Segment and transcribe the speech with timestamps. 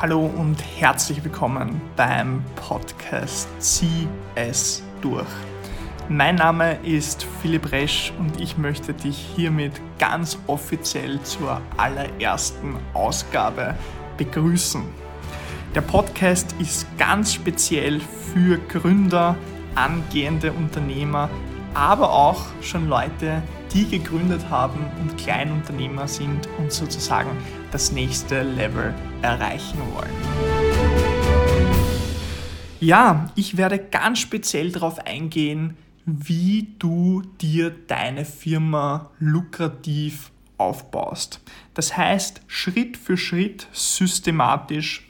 [0.00, 5.28] Hallo und herzlich willkommen beim Podcast Zieh es durch.
[6.08, 13.74] Mein Name ist Philipp Resch und ich möchte dich hiermit ganz offiziell zur allerersten Ausgabe
[14.16, 14.82] begrüßen.
[15.74, 19.36] Der Podcast ist ganz speziell für Gründer,
[19.74, 21.28] angehende Unternehmer,
[21.74, 23.42] aber auch schon Leute,
[23.72, 27.30] die gegründet haben und Kleinunternehmer sind und sozusagen
[27.70, 30.10] das nächste Level erreichen wollen.
[32.80, 41.40] Ja, ich werde ganz speziell darauf eingehen, wie du dir deine Firma lukrativ aufbaust.
[41.74, 45.09] Das heißt, Schritt für Schritt systematisch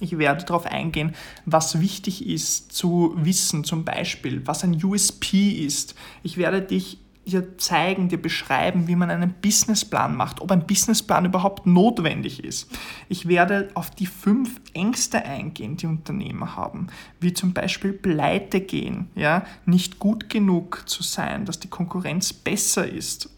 [0.00, 1.14] ich werde darauf eingehen,
[1.44, 5.94] was wichtig ist zu wissen, zum Beispiel, was ein USP ist.
[6.22, 11.24] Ich werde dich dir zeigen, dir beschreiben, wie man einen Businessplan macht, ob ein Businessplan
[11.24, 12.70] überhaupt notwendig ist.
[13.08, 16.86] Ich werde auf die fünf Ängste eingehen, die Unternehmer haben,
[17.20, 22.88] wie zum Beispiel pleite gehen, ja, nicht gut genug zu sein, dass die Konkurrenz besser
[22.88, 23.30] ist,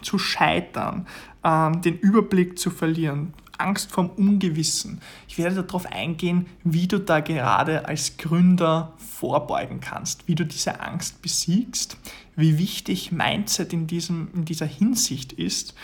[0.00, 1.06] zu scheitern,
[1.44, 5.00] ähm, den Überblick zu verlieren, Angst vorm Ungewissen.
[5.28, 10.80] Ich werde darauf eingehen, wie du da gerade als Gründer vorbeugen kannst, wie du diese
[10.80, 11.96] Angst besiegst,
[12.36, 15.74] wie wichtig Mindset in, diesem, in dieser Hinsicht ist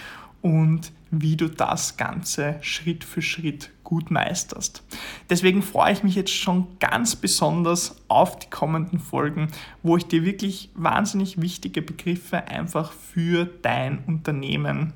[0.43, 4.83] und wie du das Ganze Schritt für Schritt gut meisterst.
[5.31, 9.49] Deswegen freue ich mich jetzt schon ganz besonders auf die kommenden Folgen,
[9.83, 14.93] wo ich dir wirklich wahnsinnig wichtige Begriffe einfach für dein Unternehmen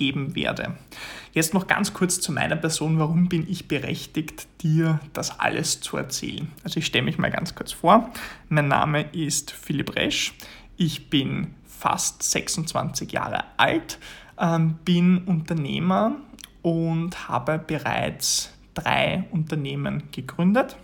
[0.00, 0.76] geben werde.
[1.32, 2.98] Jetzt noch ganz kurz zu meiner Person.
[2.98, 6.50] Warum bin ich berechtigt, dir das alles zu erzählen?
[6.64, 8.10] Also ich stelle mich mal ganz kurz vor.
[8.48, 10.32] Mein Name ist Philipp Resch.
[10.76, 13.98] Ich bin fast 26 Jahre alt,
[14.38, 16.16] ähm, bin Unternehmer
[16.62, 20.76] und habe bereits drei Unternehmen gegründet.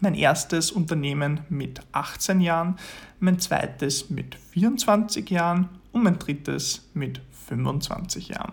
[0.00, 2.76] Mein erstes Unternehmen mit 18 Jahren,
[3.20, 8.52] mein zweites mit 24 Jahren und mein drittes mit 25 Jahren.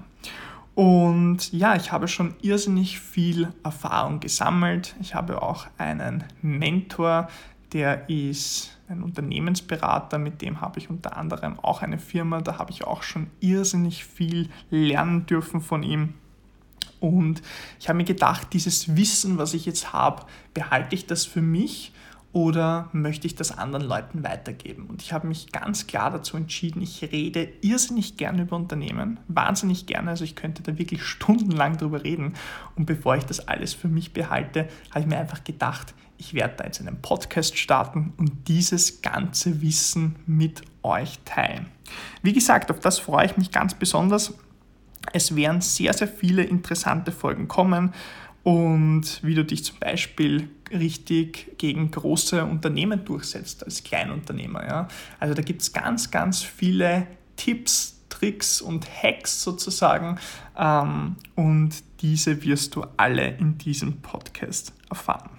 [0.75, 4.95] Und ja, ich habe schon irrsinnig viel Erfahrung gesammelt.
[5.01, 7.27] Ich habe auch einen Mentor,
[7.73, 12.71] der ist ein Unternehmensberater, mit dem habe ich unter anderem auch eine Firma, da habe
[12.71, 16.13] ich auch schon irrsinnig viel lernen dürfen von ihm.
[16.99, 17.41] Und
[17.79, 21.93] ich habe mir gedacht, dieses Wissen, was ich jetzt habe, behalte ich das für mich
[22.33, 24.85] oder möchte ich das anderen Leuten weitergeben?
[24.85, 29.85] Und ich habe mich ganz klar dazu entschieden, ich rede irrsinnig gerne über Unternehmen, wahnsinnig
[29.85, 32.33] gerne, also ich könnte da wirklich stundenlang drüber reden.
[32.75, 36.55] Und bevor ich das alles für mich behalte, habe ich mir einfach gedacht, ich werde
[36.57, 41.65] da jetzt einen Podcast starten und dieses ganze Wissen mit euch teilen.
[42.21, 44.33] Wie gesagt, auf das freue ich mich ganz besonders.
[45.13, 47.91] Es werden sehr, sehr viele interessante Folgen kommen
[48.43, 54.65] und wie du dich zum Beispiel richtig gegen große Unternehmen durchsetzt als Kleinunternehmer.
[54.65, 54.87] Ja?
[55.19, 60.17] Also da gibt es ganz, ganz viele Tipps, Tricks und Hacks sozusagen
[60.57, 65.29] ähm, und diese wirst du alle in diesem Podcast erfahren.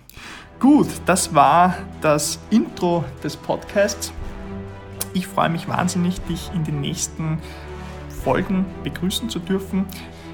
[0.58, 4.12] Gut, das war das Intro des Podcasts.
[5.12, 7.38] Ich freue mich wahnsinnig, dich in den nächsten
[8.24, 9.84] Folgen begrüßen zu dürfen.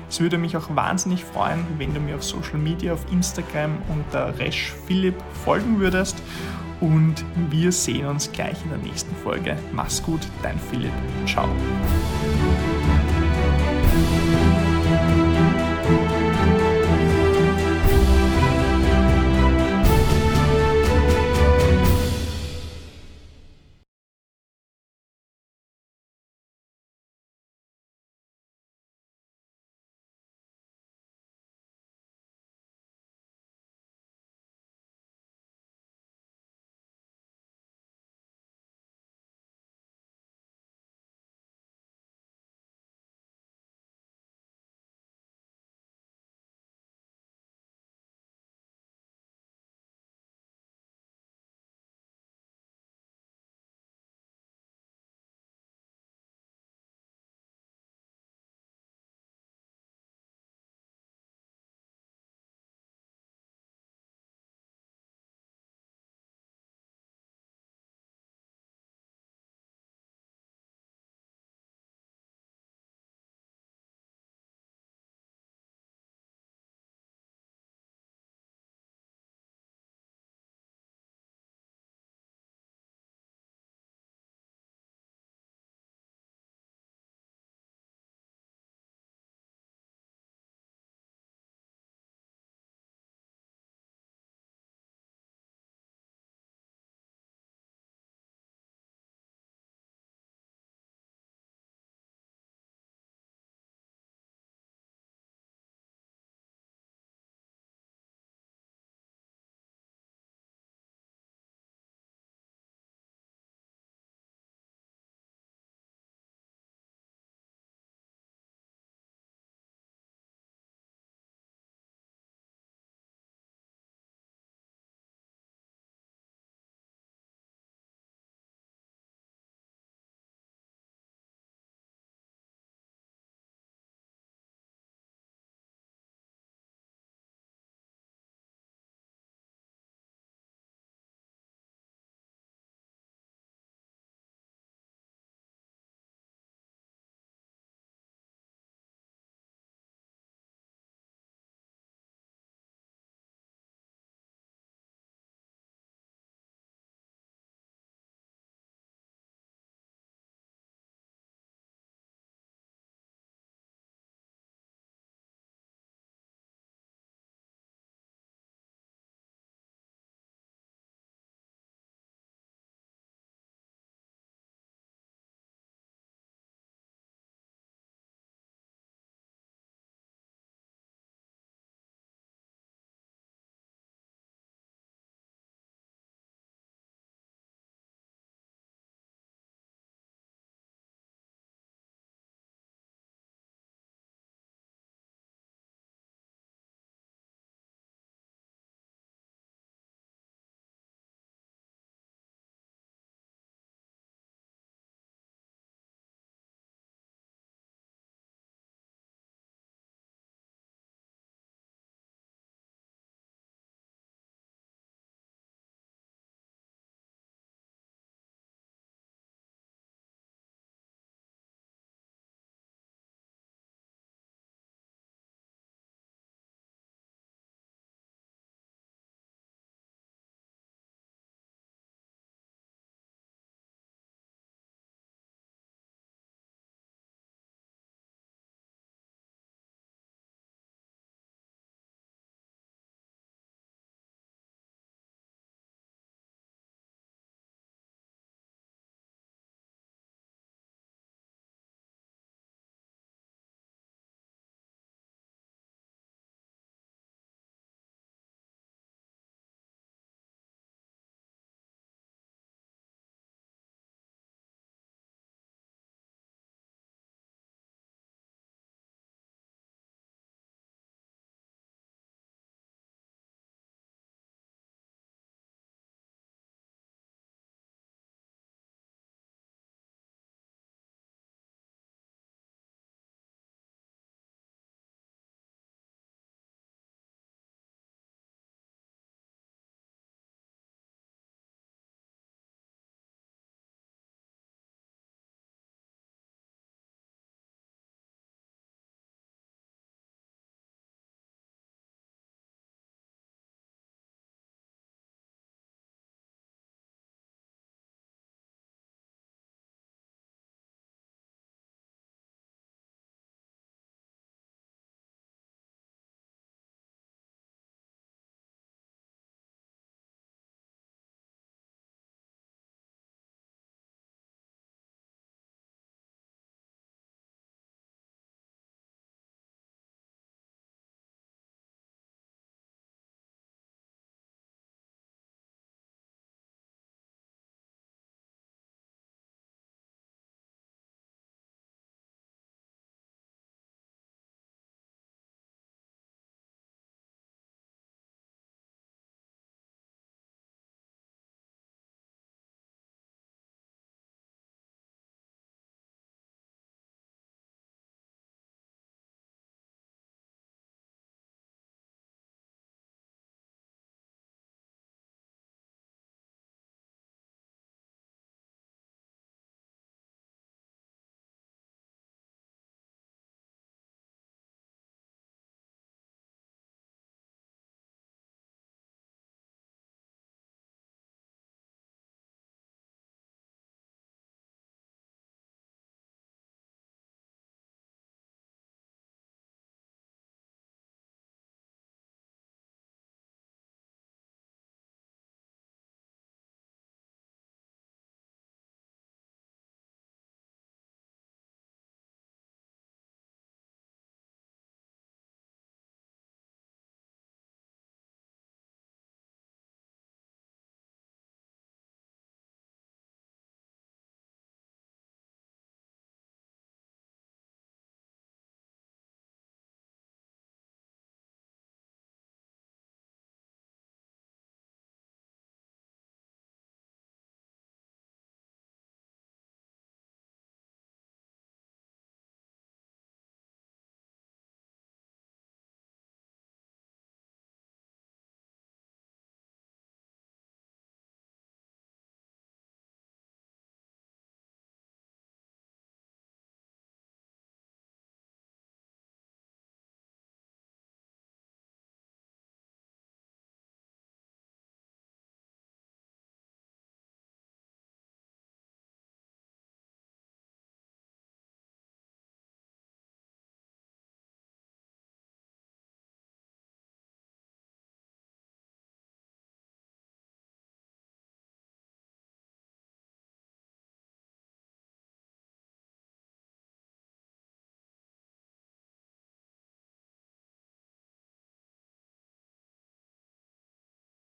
[0.09, 4.39] Es würde mich auch wahnsinnig freuen, wenn du mir auf Social Media, auf Instagram unter
[4.39, 6.23] Resch Philipp folgen würdest.
[6.81, 9.57] Und wir sehen uns gleich in der nächsten Folge.
[9.73, 10.93] Mach's gut, dein Philipp.
[11.27, 11.49] Ciao.